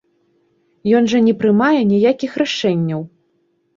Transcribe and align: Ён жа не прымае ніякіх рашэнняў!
Ён 0.99 1.03
жа 1.11 1.19
не 1.27 1.35
прымае 1.43 1.81
ніякіх 1.93 2.31
рашэнняў! 2.43 3.01